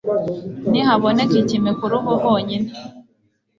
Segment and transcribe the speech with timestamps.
[0.69, 2.69] nihaboneka ikime ku ruhu honyine